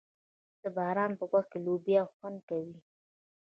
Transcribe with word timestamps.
د 0.61 0.63
باران 0.77 1.11
په 1.19 1.25
وخت 1.31 1.49
کې 1.51 1.59
لوبه 1.65 2.01
خوند 2.13 2.39
کوي. 2.49 2.77